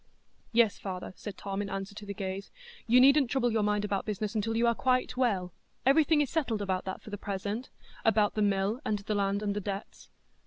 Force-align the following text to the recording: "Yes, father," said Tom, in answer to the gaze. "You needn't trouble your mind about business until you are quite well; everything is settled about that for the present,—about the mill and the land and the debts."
"Yes, 0.51 0.79
father," 0.79 1.13
said 1.15 1.37
Tom, 1.37 1.61
in 1.61 1.69
answer 1.69 1.93
to 1.93 2.07
the 2.07 2.13
gaze. 2.15 2.49
"You 2.87 2.99
needn't 2.99 3.29
trouble 3.29 3.51
your 3.51 3.61
mind 3.61 3.85
about 3.85 4.03
business 4.03 4.33
until 4.33 4.57
you 4.57 4.65
are 4.65 4.73
quite 4.73 5.15
well; 5.15 5.53
everything 5.85 6.21
is 6.21 6.29
settled 6.31 6.59
about 6.59 6.85
that 6.85 7.03
for 7.03 7.11
the 7.11 7.19
present,—about 7.19 8.33
the 8.33 8.41
mill 8.41 8.79
and 8.83 8.97
the 8.97 9.13
land 9.13 9.43
and 9.43 9.55
the 9.55 9.61
debts." 9.61 10.09